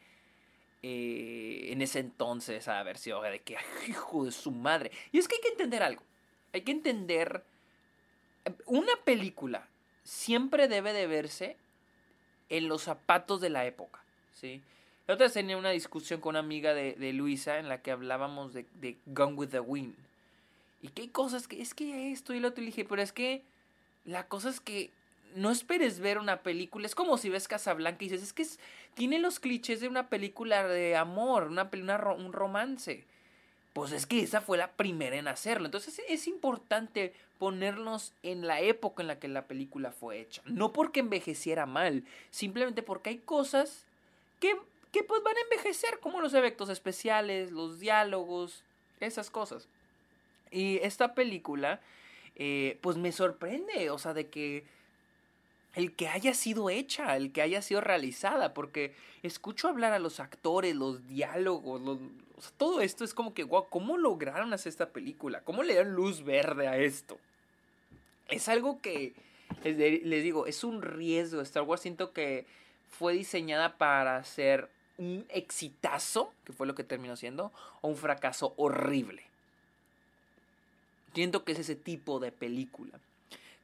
eh, 0.83 1.69
en 1.73 1.83
ese 1.83 2.01
entonces 2.01 2.69
haber 2.69 2.99
sido 2.99 3.23
de 3.23 3.41
que 3.41 3.57
hijo 3.89 4.25
de 4.25 4.33
su 4.33 4.51
madre. 4.51 4.91
Y 5.13 5.19
es 5.19 5.29
que 5.29 5.37
hay 5.37 5.43
que 5.43 5.49
entender 5.49 5.83
algo. 5.83 6.03
Hay 6.53 6.63
que 6.63 6.73
entender 6.73 7.43
una 8.67 8.93
película 9.05 9.67
siempre 10.05 10.69
debe 10.69 10.93
de 10.93 11.07
verse 11.07 11.57
en 12.49 12.69
los 12.69 12.85
zapatos 12.85 13.43
de 13.43 13.51
la 13.51 13.67
época, 13.67 14.01
¿sí? 14.33 14.63
La 15.07 15.15
otra 15.15 15.29
tenía 15.29 15.57
una 15.57 15.71
discusión 15.71 16.21
con 16.21 16.31
una 16.31 16.39
amiga 16.41 16.73
de, 16.73 16.95
de 16.95 17.13
Luisa 17.13 17.59
en 17.59 17.69
la 17.69 17.83
que 17.83 17.91
hablábamos 17.91 18.55
de, 18.55 18.67
de 18.81 18.97
Gone 19.07 19.35
with 19.35 19.49
the 19.49 19.61
Wind. 19.61 19.95
Y 20.81 20.89
que 20.89 21.03
hay 21.03 21.09
cosas 21.09 21.49
que 21.49 21.61
es 21.61 21.75
que 21.75 22.13
esto 22.13 22.35
y 22.35 22.41
lo 22.41 22.49
otro. 22.49 22.65
dije, 22.65 22.85
pero 22.85 23.03
es 23.03 23.13
que 23.13 23.43
la 24.05 24.29
cosa 24.29 24.49
es 24.49 24.61
que 24.61 24.91
no 25.35 25.51
esperes 25.51 26.01
ver 26.01 26.19
una 26.19 26.43
película. 26.43 26.87
Es 26.87 26.95
como 26.95 27.19
si 27.19 27.29
ves 27.29 27.49
Casablanca 27.49 28.05
y 28.05 28.09
dices, 28.09 28.23
es 28.23 28.33
que 28.33 28.47
tiene 28.95 29.19
los 29.19 29.41
clichés 29.41 29.81
de 29.81 29.89
una 29.89 30.09
película 30.09 30.67
de 30.67 30.97
amor, 30.97 31.45
una, 31.45 31.69
una, 31.73 32.13
un 32.13 32.33
romance. 32.33 33.05
Pues 33.73 33.93
es 33.93 34.07
que 34.07 34.23
esa 34.23 34.41
fue 34.41 34.59
la 34.59 34.73
primera 34.73 35.17
en 35.17 35.29
hacerlo. 35.29 35.67
Entonces 35.67 36.01
es 36.09 36.27
importante 36.27 37.13
ponernos 37.39 38.13
en 38.23 38.47
la 38.47 38.61
época 38.61 39.03
en 39.03 39.09
la 39.09 39.19
que 39.19 39.29
la 39.29 39.47
película 39.47 39.93
fue 39.93 40.21
hecha. 40.21 40.43
No 40.45 40.73
porque 40.73 41.01
envejeciera 41.01 41.67
mal, 41.67 42.05
simplemente 42.31 42.83
porque 42.83 43.11
hay 43.11 43.19
cosas 43.19 43.85
que, 44.41 44.57
que 44.91 45.05
pues 45.05 45.23
van 45.23 45.37
a 45.37 45.41
envejecer, 45.43 46.01
como 46.01 46.21
los 46.21 46.35
efectos 46.35 46.69
especiales, 46.69 47.53
los 47.53 47.79
diálogos, 47.79 48.65
esas 49.01 49.31
cosas. 49.31 49.69
Y 50.51 50.79
esta 50.79 51.15
película, 51.15 51.81
eh, 52.37 52.79
pues 52.81 52.97
me 52.97 53.13
sorprende, 53.13 53.91
o 53.91 53.99
sea, 53.99 54.15
de 54.15 54.29
que 54.29 54.65
el 55.75 55.95
que 55.95 56.09
haya 56.09 56.35
sido 56.35 56.71
hecha, 56.71 57.17
el 57.17 57.33
que 57.33 57.43
haya 57.43 57.63
sido 57.63 57.81
realizada, 57.81 58.55
porque 58.55 58.95
escucho 59.23 59.69
hablar 59.69 59.93
a 59.93 59.99
los 59.99 60.21
actores, 60.21 60.75
los 60.75 61.07
diálogos, 61.07 62.01
todo 62.57 62.81
esto 62.81 63.05
es 63.05 63.15
como 63.15 63.35
que, 63.35 63.45
wow, 63.45 63.69
¿cómo 63.69 63.97
lograron 63.97 64.53
hacer 64.53 64.71
esta 64.71 64.91
película? 64.91 65.41
¿Cómo 65.43 65.63
le 65.63 65.75
dan 65.75 65.93
luz 65.95 66.25
verde 66.25 66.69
a 66.69 66.77
esto? 66.77 67.19
Es 68.29 68.49
algo 68.49 68.81
que, 68.81 69.15
les, 69.65 70.23
digo, 70.23 70.47
es 70.47 70.65
un 70.65 70.83
riesgo. 70.83 71.41
Star 71.41 71.63
Wars 71.63 71.83
siento 71.83 72.13
que 72.13 72.47
fue 72.91 73.13
diseñada 73.15 73.77
para 73.77 74.23
ser 74.25 74.69
un 74.99 75.25
exitazo, 75.29 76.33
que 76.45 76.53
fue 76.53 76.67
lo 76.67 76.75
que 76.75 76.85
terminó 76.85 77.17
siendo, 77.17 77.53
o 77.81 77.89
un 77.89 77.97
fracaso 77.97 78.55
horrible. 78.57 79.23
Siento 81.19 81.43
que 81.43 81.51
es 81.51 81.59
ese 81.59 81.75
tipo 81.75 82.21
de 82.21 82.31
película. 82.31 83.01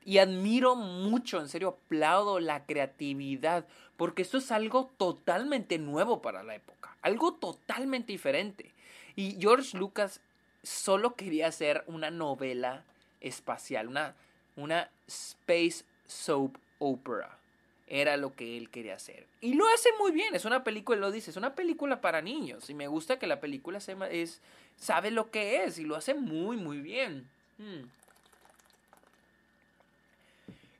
Y 0.05 0.19
admiro 0.19 0.75
mucho, 0.75 1.39
en 1.39 1.49
serio, 1.49 1.69
aplaudo 1.69 2.41
la 2.41 2.67
creatividad, 2.67 3.65
porque 3.97 4.23
esto 4.23 4.39
es 4.39 4.51
algo 4.51 4.91
totalmente 4.97 5.79
nuevo 5.79 6.21
para 6.21 6.43
la 6.43 6.57
época, 6.57 6.97
algo 7.01 7.35
totalmente 7.35 8.11
diferente. 8.11 8.73
Y 9.15 9.37
George 9.39 9.79
Lucas 9.79 10.21
solo 10.65 11.15
quería 11.15 11.47
hacer 11.47 11.85
una 11.87 12.11
novela 12.11 12.83
espacial, 13.21 13.87
una, 13.87 14.17
una 14.57 14.91
space 15.07 15.85
soap 16.09 16.59
opera. 16.81 17.39
Era 17.87 18.17
lo 18.17 18.35
que 18.35 18.59
él 18.59 18.69
quería 18.69 18.97
hacer. 18.97 19.29
Y 19.41 19.55
lo 19.55 19.65
hace 19.69 19.91
muy 20.01 20.11
bien, 20.11 20.35
es 20.35 20.45
una 20.45 20.65
película, 20.65 20.99
lo 20.99 21.13
dice, 21.13 21.31
es 21.31 21.37
una 21.37 21.55
película 21.55 22.01
para 22.01 22.21
niños. 22.21 22.69
Y 22.69 22.75
me 22.75 22.89
gusta 22.89 23.21
que 23.21 23.29
la 23.29 23.39
película 23.39 23.79
se, 23.79 23.97
es, 24.11 24.41
sabe 24.77 25.13
lo 25.13 25.31
que 25.31 25.63
es 25.63 25.79
y 25.79 25.85
lo 25.85 25.95
hace 25.95 26.15
muy, 26.15 26.57
muy 26.57 26.81
bien. 26.81 27.33
Hmm. 27.59 27.89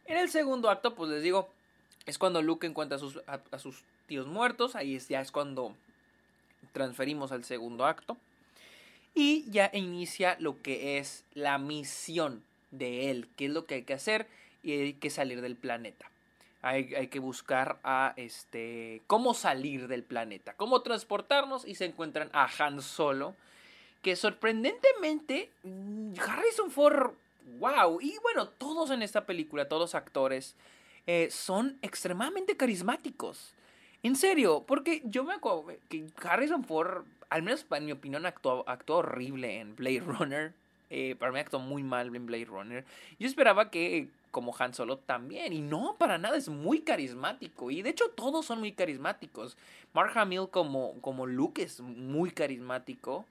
En 0.07 0.19
el 0.19 0.29
segundo 0.29 0.71
acto, 0.71 0.95
pues 0.95 1.11
les 1.11 1.23
digo, 1.23 1.49
es 2.07 2.19
cuando 2.19 2.43
Luke 2.43 2.67
encuentra 2.67 2.97
a 2.97 2.99
sus, 2.99 3.21
a, 3.27 3.59
sus 3.59 3.83
tíos 4.07 4.27
muertos. 4.27 4.77
Ahí 4.77 4.97
es, 4.97 5.09
ya 5.09 5.21
es 5.21 5.33
cuando 5.33 5.75
transferimos 6.73 7.33
al 7.33 7.45
segundo 7.45 7.87
acto. 7.87 8.17
Y 9.15 9.51
ya 9.51 9.71
inicia 9.73 10.37
lo 10.41 10.61
que 10.61 10.99
es 10.99 11.25
la 11.35 11.59
misión 11.59 12.43
de 12.73 13.11
él, 13.11 13.29
qué 13.37 13.47
es 13.47 13.53
lo 13.53 13.65
que 13.65 13.77
hay 13.77 13.83
que 13.85 13.95
hacer 13.95 14.27
y 14.63 14.73
hay 14.73 14.93
que 14.95 15.11
salir 15.11 15.41
del 15.41 15.57
planeta. 15.57 16.11
Hay, 16.63 16.95
hay, 16.95 17.09
que 17.09 17.19
buscar 17.19 17.79
a 17.85 18.15
este 18.17 19.03
cómo 19.07 19.35
salir 19.35 19.87
del 19.87 20.03
planeta, 20.03 20.55
cómo 20.55 20.81
transportarnos 20.81 21.67
y 21.67 21.75
se 21.75 21.85
encuentran 21.85 22.31
a 22.33 22.49
Han 22.59 22.81
Solo, 22.81 23.37
que 24.05 24.17
sorprendentemente 24.17 25.51
mm, 25.63 26.13
Harrison 26.21 26.71
Ford 26.71 27.15
wow. 27.59 28.01
Y 28.03 28.17
bueno, 28.23 28.49
todos 28.49 28.91
en 28.91 29.03
esta 29.03 29.25
película, 29.25 29.67
todos 29.67 29.95
actores, 29.95 30.55
eh, 31.07 31.29
son 31.31 31.79
extremadamente 31.81 32.57
carismáticos. 32.57 33.55
En 34.03 34.15
serio, 34.15 34.65
porque 34.67 35.01
yo 35.07 35.25
me 35.25 35.33
acuerdo 35.33 35.67
que 35.89 36.07
Harrison 36.23 36.65
Ford, 36.65 37.07
al 37.31 37.43
menos 37.43 37.65
en 37.71 37.87
mi 37.87 37.93
opinión, 37.93 38.27
actuó, 38.27 38.63
actuó 38.69 38.99
horrible 38.99 39.61
en 39.61 39.75
Blade 39.75 40.01
Runner. 40.01 40.53
Eh, 40.91 41.17
para 41.19 41.33
mí 41.33 41.39
actuó 41.39 41.59
muy 41.59 41.83
mal 41.83 42.15
en 42.15 42.27
Blade 42.27 42.45
Runner. 42.45 42.85
Yo 43.19 43.27
esperaba 43.27 43.71
que 43.71 44.09
como 44.31 44.55
Han 44.59 44.75
Solo 44.75 44.99
también. 44.99 45.55
Y 45.55 45.63
no, 45.63 45.97
para 45.97 46.19
nada, 46.19 46.37
es 46.37 46.51
muy 46.51 46.81
carismático. 46.81 47.71
Y 47.71 47.81
de 47.81 47.89
hecho 47.89 48.11
todos 48.11 48.45
son 48.45 48.59
muy 48.59 48.73
carismáticos. 48.73 49.57
Mark 49.95 50.13
Hamill 50.19 50.51
como, 50.51 51.01
como 51.01 51.25
Luke 51.25 51.63
es 51.63 51.81
muy 51.81 52.31
carismático. 52.31 53.25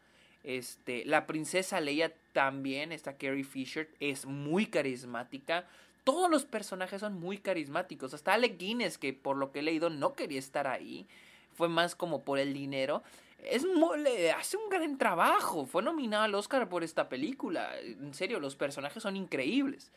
Este, 0.44 1.06
la 1.06 1.26
princesa 1.26 1.80
Leia 1.80 2.14
también, 2.34 2.92
esta 2.92 3.18
Carrie 3.18 3.44
Fisher, 3.44 3.90
es 4.00 4.26
muy 4.26 4.66
carismática. 4.66 5.66
Todos 6.04 6.30
los 6.30 6.46
personajes 6.46 7.00
son 7.00 7.20
muy 7.20 7.38
carismáticos. 7.38 8.14
Hasta 8.14 8.34
Alec 8.34 8.58
Guinness, 8.58 8.98
que 8.98 9.14
por 9.14 9.38
lo 9.38 9.52
que 9.52 9.60
he 9.60 9.64
leído 9.64 9.90
no 9.90 10.14
quería 10.14 10.40
estar 10.40 10.68
ahí. 10.68 11.08
Fue 11.54 11.70
más 11.70 11.96
como 11.96 12.24
por 12.24 12.40
el 12.40 12.54
dinero. 12.54 13.04
Es 13.46 13.66
muy, 13.66 14.06
hace 14.36 14.58
un 14.58 14.70
gran 14.70 14.98
trabajo. 14.98 15.66
Fue 15.66 15.82
nominado 15.82 16.24
al 16.24 16.36
Oscar 16.36 16.68
por 16.68 16.84
esta 16.84 17.08
película. 17.08 17.78
En 17.80 18.14
serio, 18.14 18.40
los 18.40 18.56
personajes 18.56 19.02
son 19.02 19.16
increíbles. 19.16 19.92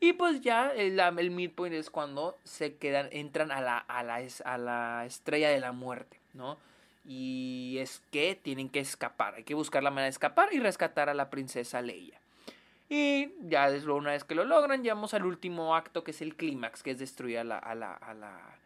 Y 0.00 0.14
pues 0.14 0.40
ya 0.40 0.72
el, 0.72 0.98
el 0.98 1.30
midpoint 1.30 1.74
es 1.74 1.88
cuando 1.88 2.38
se 2.44 2.76
quedan, 2.76 3.08
entran 3.12 3.52
a 3.52 3.60
la, 3.60 3.78
a 3.78 4.02
la, 4.02 4.20
a 4.44 4.58
la 4.58 5.06
estrella 5.06 5.50
de 5.50 5.60
la 5.60 5.72
muerte, 5.72 6.20
¿no? 6.32 6.58
Y 7.06 7.76
es 7.80 8.02
que 8.10 8.34
tienen 8.34 8.68
que 8.70 8.80
escapar. 8.80 9.34
Hay 9.34 9.44
que 9.44 9.54
buscar 9.54 9.82
la 9.82 9.90
manera 9.90 10.04
de 10.04 10.10
escapar 10.10 10.52
y 10.52 10.58
rescatar 10.58 11.08
a 11.08 11.14
la 11.14 11.30
princesa 11.30 11.82
Leia. 11.82 12.18
Y 12.88 13.32
ya 13.48 13.68
una 13.88 14.12
vez 14.12 14.24
que 14.24 14.34
lo 14.34 14.44
logran, 14.44 14.82
llegamos 14.82 15.14
al 15.14 15.24
último 15.24 15.74
acto 15.74 16.04
que 16.04 16.10
es 16.10 16.20
el 16.20 16.36
clímax, 16.36 16.82
que 16.82 16.92
es 16.92 16.98
destruir 16.98 17.38
a 17.38 17.44
la, 17.44 17.58
a 17.58 17.74
la, 17.74 17.94
a 17.94 18.14
la, 18.14 18.58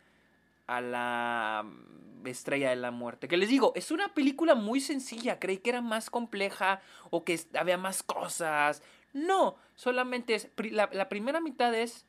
a 0.66 0.80
la 0.80 1.64
mm, 1.64 2.26
estrella 2.26 2.70
de 2.70 2.76
la 2.76 2.90
muerte. 2.90 3.28
Que 3.28 3.36
les 3.36 3.48
digo, 3.48 3.72
es 3.74 3.90
una 3.90 4.14
película 4.14 4.54
muy 4.54 4.80
sencilla. 4.80 5.38
Creí 5.38 5.58
que 5.58 5.70
era 5.70 5.80
más 5.80 6.10
compleja 6.10 6.80
o 7.10 7.24
que 7.24 7.40
había 7.54 7.78
más 7.78 8.02
cosas. 8.02 8.82
No, 9.12 9.56
solamente 9.76 10.34
es. 10.34 10.48
La, 10.70 10.88
la 10.92 11.08
primera 11.08 11.40
mitad 11.40 11.74
es 11.74 12.04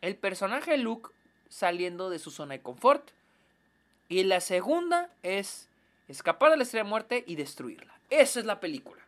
el 0.00 0.16
personaje 0.16 0.72
de 0.72 0.78
Luke 0.78 1.10
saliendo 1.48 2.08
de 2.10 2.18
su 2.18 2.30
zona 2.30 2.54
de 2.54 2.62
confort. 2.62 3.10
Y 4.08 4.24
la 4.24 4.40
segunda 4.40 5.10
es 5.22 5.68
escapar 6.08 6.50
de 6.50 6.56
la 6.56 6.62
estrella 6.62 6.84
de 6.84 6.90
muerte 6.90 7.24
y 7.26 7.36
destruirla. 7.36 7.92
Esa 8.10 8.40
es 8.40 8.46
la 8.46 8.60
película. 8.60 9.02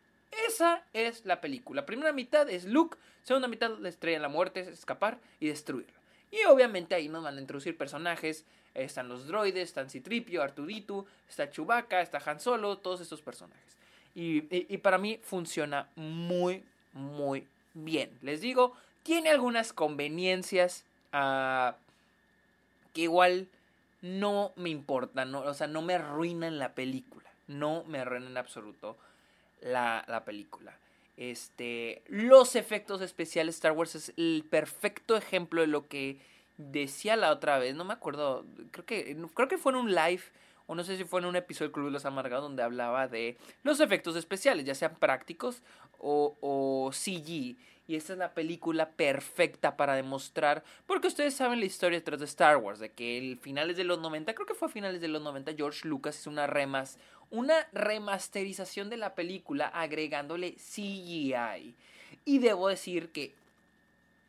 Esa 0.46 0.82
es 0.92 1.24
la 1.24 1.40
película. 1.40 1.86
Primera 1.86 2.12
mitad 2.12 2.48
es 2.48 2.64
Luke, 2.64 2.96
segunda 3.22 3.48
mitad 3.48 3.78
la 3.78 3.88
estrella 3.88 4.18
de 4.18 4.22
la 4.22 4.28
muerte 4.28 4.60
es 4.60 4.68
escapar 4.68 5.18
y 5.40 5.48
destruirla. 5.48 5.98
Y 6.30 6.44
obviamente 6.44 6.94
ahí 6.94 7.08
nos 7.08 7.24
van 7.24 7.36
a 7.36 7.40
introducir 7.40 7.76
personajes. 7.76 8.44
Están 8.74 9.08
los 9.08 9.26
droides, 9.26 9.68
están 9.68 9.90
Citripio, 9.90 10.42
Arturito, 10.42 11.06
está 11.28 11.50
Chewbacca, 11.50 12.00
está 12.00 12.22
Han 12.24 12.38
Solo, 12.38 12.78
todos 12.78 13.00
estos 13.00 13.20
personajes. 13.20 13.76
Y, 14.14 14.42
para 14.78 14.98
mí 14.98 15.18
funciona 15.22 15.88
muy, 15.96 16.62
muy 16.92 17.46
bien. 17.74 18.10
Les 18.22 18.40
digo, 18.40 18.76
tiene 19.02 19.30
algunas 19.30 19.72
conveniencias 19.72 20.84
uh, 21.12 21.72
que 22.92 23.02
igual 23.02 23.48
no 24.02 24.52
me 24.56 24.70
importa, 24.70 25.24
no, 25.24 25.40
o 25.40 25.54
sea, 25.54 25.66
no 25.66 25.82
me 25.82 25.94
arruinan 25.94 26.58
la 26.58 26.74
película. 26.74 27.30
No 27.48 27.84
me 27.84 27.98
arruinan 27.98 28.30
en 28.30 28.36
absoluto 28.38 28.96
la, 29.60 30.04
la 30.08 30.24
película. 30.24 30.76
Este, 31.16 32.02
los 32.06 32.56
efectos 32.56 33.02
especiales 33.02 33.56
Star 33.56 33.72
Wars 33.72 33.94
es 33.94 34.12
el 34.16 34.44
perfecto 34.48 35.16
ejemplo 35.16 35.60
de 35.60 35.66
lo 35.66 35.86
que 35.88 36.18
decía 36.56 37.16
la 37.16 37.30
otra 37.30 37.58
vez, 37.58 37.74
no 37.74 37.84
me 37.84 37.92
acuerdo, 37.92 38.46
creo 38.70 38.86
que 38.86 39.16
creo 39.34 39.48
que 39.48 39.58
fue 39.58 39.72
en 39.72 39.78
un 39.78 39.94
live 39.94 40.22
o 40.70 40.76
no 40.76 40.84
sé 40.84 40.96
si 40.96 41.02
fue 41.02 41.18
en 41.18 41.26
un 41.26 41.34
episodio 41.34 41.66
del 41.66 41.72
Club 41.72 41.86
de 41.86 41.90
los 41.90 42.04
Amargados 42.04 42.44
donde 42.44 42.62
hablaba 42.62 43.08
de 43.08 43.36
los 43.64 43.80
efectos 43.80 44.14
especiales, 44.14 44.64
ya 44.64 44.76
sean 44.76 44.94
prácticos 44.94 45.64
o, 45.98 46.36
o 46.40 46.92
CG. 46.92 47.56
Y 47.88 47.96
esta 47.96 48.12
es 48.12 48.20
la 48.20 48.34
película 48.34 48.88
perfecta 48.90 49.76
para 49.76 49.96
demostrar, 49.96 50.62
porque 50.86 51.08
ustedes 51.08 51.34
saben 51.34 51.58
la 51.58 51.66
historia 51.66 51.98
detrás 51.98 52.20
de 52.20 52.26
Star 52.26 52.56
Wars, 52.58 52.78
de 52.78 52.92
que 52.92 53.18
el 53.18 53.38
finales 53.38 53.76
de 53.76 53.82
los 53.82 53.98
90, 53.98 54.32
creo 54.32 54.46
que 54.46 54.54
fue 54.54 54.68
a 54.68 54.70
finales 54.70 55.00
de 55.00 55.08
los 55.08 55.20
90, 55.20 55.54
George 55.56 55.88
Lucas 55.88 56.20
hizo 56.20 56.30
una 56.30 56.46
remas, 56.46 57.00
una 57.32 57.66
remasterización 57.72 58.90
de 58.90 58.96
la 58.96 59.16
película 59.16 59.66
agregándole 59.66 60.52
CGI. 60.52 61.74
Y 62.24 62.38
debo 62.38 62.68
decir 62.68 63.10
que 63.10 63.34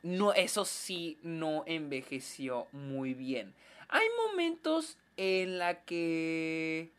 no, 0.01 0.33
eso 0.33 0.65
sí 0.65 1.19
no 1.21 1.65
envejeció 1.67 2.65
muy 2.71 3.13
bien. 3.13 3.53
Hay 3.89 4.07
momentos 4.25 4.98
en 5.24 5.60
la 5.60 5.84
que 5.84 6.90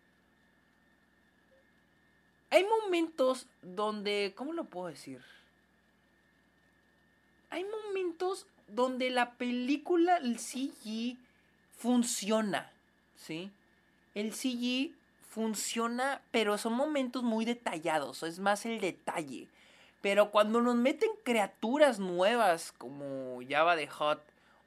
hay 2.50 2.64
momentos 2.64 3.46
donde, 3.62 4.32
¿cómo 4.36 4.52
lo 4.52 4.64
puedo 4.64 4.88
decir? 4.88 5.20
hay 7.52 7.66
momentos 7.66 8.46
donde 8.66 9.10
la 9.10 9.32
película, 9.32 10.16
el 10.16 10.38
CG, 10.38 11.18
funciona, 11.76 12.72
¿sí? 13.14 13.50
El 14.14 14.32
CG 14.32 14.94
funciona, 15.28 16.22
pero 16.30 16.56
son 16.56 16.72
momentos 16.72 17.22
muy 17.22 17.44
detallados, 17.44 18.22
es 18.22 18.38
más 18.38 18.64
el 18.64 18.80
detalle. 18.80 19.48
Pero 20.00 20.30
cuando 20.30 20.62
nos 20.62 20.76
meten 20.76 21.10
criaturas 21.24 21.98
nuevas 21.98 22.72
como 22.72 23.40
Java 23.46 23.76
de 23.76 23.86
Hot 23.86 24.22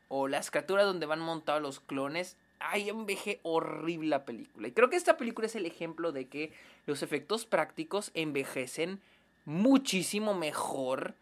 o 0.07 0.27
las 0.27 0.51
criaturas 0.51 0.85
donde 0.85 1.07
van 1.07 1.19
montados 1.19 1.63
los 1.63 1.79
clones, 1.79 2.37
ay, 2.59 2.89
enveje 2.89 3.39
horrible 3.43 4.09
la 4.09 4.25
película. 4.25 4.67
Y 4.67 4.71
creo 4.71 4.89
que 4.89 4.95
esta 4.95 5.17
película 5.17 5.47
es 5.47 5.55
el 5.55 5.65
ejemplo 5.65 6.11
de 6.11 6.27
que 6.27 6.51
los 6.85 7.03
efectos 7.03 7.45
prácticos 7.45 8.11
envejecen 8.13 8.99
muchísimo 9.45 10.33
mejor 10.33 11.15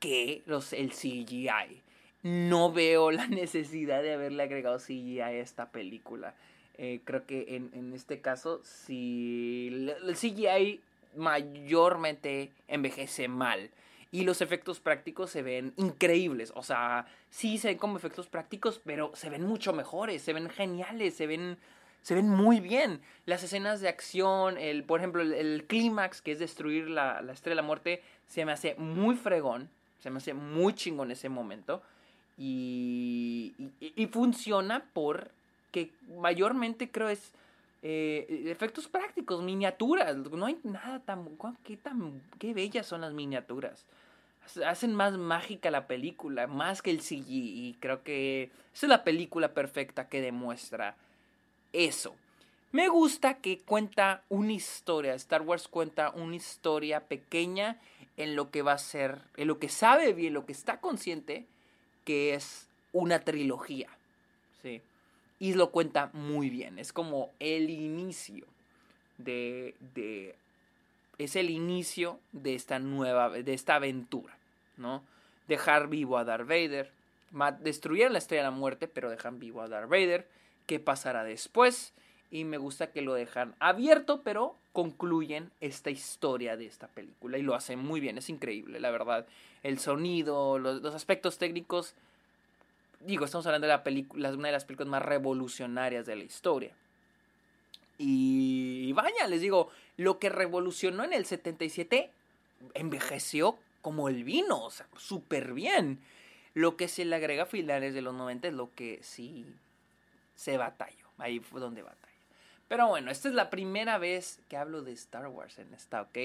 que 0.00 0.42
los, 0.46 0.72
el 0.72 0.90
CGI. 0.90 1.82
No 2.22 2.72
veo 2.72 3.10
la 3.10 3.26
necesidad 3.28 4.02
de 4.02 4.14
haberle 4.14 4.42
agregado 4.42 4.78
CGI 4.78 5.20
a 5.20 5.32
esta 5.32 5.70
película. 5.70 6.34
Eh, 6.76 7.00
creo 7.04 7.26
que 7.26 7.56
en, 7.56 7.92
este 7.92 8.20
caso, 8.20 8.60
si 8.62 9.68
el 10.06 10.14
CGI 10.14 10.80
mayormente 11.16 12.52
envejece 12.68 13.28
mal. 13.28 13.70
Y 14.10 14.24
los 14.24 14.40
efectos 14.40 14.80
prácticos 14.80 15.30
se 15.30 15.42
ven 15.42 15.74
increíbles. 15.76 16.52
O 16.54 16.62
sea, 16.62 17.06
sí 17.30 17.58
se 17.58 17.68
ven 17.68 17.78
como 17.78 17.98
efectos 17.98 18.26
prácticos, 18.26 18.80
pero 18.84 19.12
se 19.14 19.28
ven 19.28 19.44
mucho 19.44 19.72
mejores, 19.72 20.22
se 20.22 20.32
ven 20.32 20.48
geniales, 20.48 21.14
se 21.14 21.26
ven, 21.26 21.58
se 22.02 22.14
ven 22.14 22.28
muy 22.28 22.60
bien. 22.60 23.02
Las 23.26 23.42
escenas 23.42 23.80
de 23.80 23.88
acción, 23.88 24.56
el, 24.56 24.84
por 24.84 25.00
ejemplo, 25.00 25.22
el, 25.22 25.64
clímax, 25.66 26.22
que 26.22 26.32
es 26.32 26.38
destruir 26.38 26.88
la, 26.88 27.20
la 27.20 27.32
estrella 27.32 27.52
de 27.52 27.62
la 27.62 27.66
muerte, 27.66 28.02
se 28.26 28.44
me 28.44 28.52
hace 28.52 28.74
muy 28.76 29.14
fregón. 29.16 29.68
Se 30.00 30.10
me 30.10 30.18
hace 30.18 30.32
muy 30.32 30.74
chingón 30.74 31.10
ese 31.10 31.28
momento. 31.28 31.82
Y, 32.38 33.52
y, 33.80 33.92
y 33.94 34.06
funciona 34.06 34.84
porque 34.92 35.90
mayormente 36.18 36.90
creo 36.90 37.08
es 37.08 37.32
eh, 37.82 38.44
efectos 38.46 38.88
prácticos, 38.88 39.42
miniaturas. 39.42 40.16
No 40.16 40.46
hay 40.46 40.58
nada 40.64 41.00
tan 41.00 41.28
qué, 41.64 41.76
tan. 41.76 42.22
qué 42.38 42.54
bellas 42.54 42.86
son 42.86 43.02
las 43.02 43.12
miniaturas. 43.12 43.86
Hacen 44.66 44.94
más 44.94 45.16
mágica 45.16 45.70
la 45.70 45.86
película, 45.86 46.46
más 46.46 46.82
que 46.82 46.90
el 46.90 47.00
CG. 47.00 47.26
Y 47.28 47.76
creo 47.80 48.02
que 48.02 48.50
esa 48.74 48.86
es 48.86 48.90
la 48.90 49.04
película 49.04 49.52
perfecta 49.52 50.08
que 50.08 50.20
demuestra 50.20 50.96
eso. 51.72 52.14
Me 52.72 52.88
gusta 52.88 53.34
que 53.34 53.60
cuenta 53.60 54.22
una 54.28 54.52
historia. 54.52 55.14
Star 55.14 55.42
Wars 55.42 55.68
cuenta 55.68 56.10
una 56.10 56.36
historia 56.36 57.00
pequeña 57.00 57.78
en 58.16 58.34
lo 58.34 58.50
que 58.50 58.62
va 58.62 58.72
a 58.72 58.78
ser, 58.78 59.20
en 59.36 59.48
lo 59.48 59.58
que 59.58 59.68
sabe 59.68 60.12
bien, 60.12 60.34
lo 60.34 60.44
que 60.44 60.52
está 60.52 60.80
consciente 60.80 61.46
que 62.04 62.34
es 62.34 62.66
una 62.92 63.20
trilogía. 63.20 63.88
Sí 64.62 64.82
y 65.38 65.54
lo 65.54 65.70
cuenta 65.70 66.10
muy 66.12 66.50
bien. 66.50 66.78
Es 66.78 66.92
como 66.92 67.30
el 67.38 67.70
inicio 67.70 68.46
de, 69.18 69.74
de 69.94 70.34
es 71.18 71.36
el 71.36 71.50
inicio 71.50 72.20
de 72.32 72.54
esta 72.54 72.78
nueva, 72.78 73.30
de 73.30 73.52
esta 73.52 73.74
aventura, 73.76 74.36
¿no? 74.76 75.02
Dejar 75.48 75.88
vivo 75.88 76.16
a 76.16 76.24
Darth 76.24 76.46
Vader, 76.46 76.90
destruir 77.60 78.10
la 78.10 78.18
estrella 78.18 78.44
de 78.44 78.50
la 78.50 78.56
muerte, 78.56 78.86
pero 78.86 79.10
dejan 79.10 79.38
vivo 79.38 79.60
a 79.60 79.68
Darth 79.68 79.90
Vader. 79.90 80.26
¿Qué 80.66 80.78
pasará 80.78 81.24
después? 81.24 81.92
Y 82.30 82.44
me 82.44 82.58
gusta 82.58 82.92
que 82.92 83.02
lo 83.02 83.14
dejan 83.14 83.54
abierto, 83.58 84.20
pero 84.22 84.54
concluyen 84.72 85.50
esta 85.60 85.90
historia 85.90 86.56
de 86.56 86.66
esta 86.66 86.86
película 86.88 87.38
y 87.38 87.42
lo 87.42 87.54
hacen 87.54 87.78
muy 87.78 88.00
bien, 88.00 88.18
es 88.18 88.28
increíble, 88.28 88.78
la 88.78 88.90
verdad. 88.90 89.26
El 89.62 89.78
sonido, 89.78 90.58
los 90.58 90.94
aspectos 90.94 91.38
técnicos 91.38 91.94
digo, 93.00 93.24
estamos 93.24 93.46
hablando 93.46 93.66
de 93.66 93.72
la 93.72 93.84
película, 93.84 94.30
una 94.30 94.48
de 94.48 94.52
las 94.52 94.64
películas 94.64 94.90
más 94.90 95.02
revolucionarias 95.02 96.06
de 96.06 96.16
la 96.16 96.24
historia. 96.24 96.72
Y, 97.98 98.92
vaya, 98.92 99.26
les 99.26 99.40
digo, 99.40 99.70
lo 99.96 100.18
que 100.18 100.28
revolucionó 100.28 101.04
en 101.04 101.12
el 101.12 101.26
77 101.26 102.10
envejeció 102.74 103.58
como 103.82 104.08
el 104.08 104.24
vino, 104.24 104.64
o 104.64 104.70
sea, 104.70 104.86
súper 104.96 105.52
bien. 105.52 106.00
Lo 106.54 106.76
que 106.76 106.88
se 106.88 107.04
le 107.04 107.16
agrega 107.16 107.44
a 107.44 107.46
finales 107.46 107.94
de 107.94 108.02
los 108.02 108.14
90 108.14 108.48
es 108.48 108.54
lo 108.54 108.72
que 108.74 109.00
sí 109.02 109.46
se 110.34 110.56
batalló. 110.56 111.06
Ahí 111.18 111.40
fue 111.40 111.60
donde 111.60 111.82
batalló. 111.82 112.06
Pero 112.68 112.86
bueno, 112.86 113.10
esta 113.10 113.28
es 113.28 113.34
la 113.34 113.50
primera 113.50 113.98
vez 113.98 114.40
que 114.48 114.56
hablo 114.56 114.82
de 114.82 114.92
Star 114.92 115.26
Wars 115.28 115.58
en 115.58 115.72
esta, 115.74 116.02
¿ok? 116.02 116.18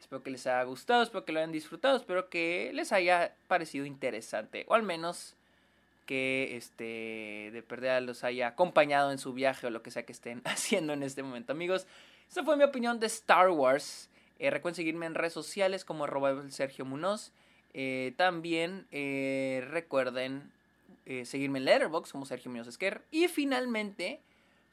Espero 0.00 0.22
que 0.22 0.30
les 0.30 0.46
haya 0.46 0.62
gustado, 0.64 1.02
espero 1.02 1.24
que 1.24 1.32
lo 1.32 1.38
hayan 1.38 1.52
disfrutado, 1.52 1.96
espero 1.96 2.28
que 2.28 2.70
les 2.74 2.92
haya 2.92 3.34
parecido 3.46 3.84
interesante, 3.84 4.64
o 4.68 4.74
al 4.74 4.82
menos 4.82 5.36
que 6.06 6.56
este 6.56 7.50
de 7.52 7.62
perder 7.66 8.02
los 8.02 8.24
haya 8.24 8.48
acompañado 8.48 9.12
en 9.12 9.18
su 9.18 9.32
viaje 9.32 9.66
o 9.66 9.70
lo 9.70 9.82
que 9.82 9.90
sea 9.90 10.04
que 10.04 10.12
estén 10.12 10.42
haciendo 10.44 10.92
en 10.92 11.02
este 11.02 11.22
momento. 11.22 11.52
Amigos 11.52 11.86
esa 12.30 12.42
fue 12.42 12.56
mi 12.56 12.64
opinión 12.64 12.98
de 13.00 13.06
Star 13.06 13.50
Wars. 13.50 14.10
Eh, 14.38 14.50
recuerden 14.50 14.76
seguirme 14.76 15.06
en 15.06 15.14
redes 15.14 15.32
sociales 15.32 15.84
como 15.84 16.06
Sergio 16.50 16.84
Munoz. 16.84 17.32
Eh, 17.72 18.14
también 18.16 18.86
eh, 18.90 19.64
recuerden 19.70 20.52
seguirme 21.24 21.58
en 21.58 21.66
Letterboxd 21.66 22.12
como 22.12 22.24
Sergio 22.24 22.50
Munoz 22.50 22.66
Esquer. 22.68 23.02
Y 23.10 23.28
finalmente 23.28 24.20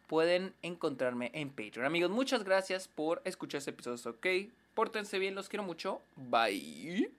pueden 0.08 0.54
encontrarme 0.62 1.30
en 1.34 1.50
Patreon. 1.50 1.86
Amigos 1.86 2.10
muchas 2.10 2.44
gracias 2.44 2.88
por 2.88 3.22
escuchar 3.26 3.60
este 3.60 3.72
episodio. 3.72 4.12
Ok 4.12 4.28
pórtense 4.74 5.20
bien 5.20 5.36
los 5.36 5.50
quiero 5.50 5.64
mucho. 5.64 6.02
Bye 6.16 7.12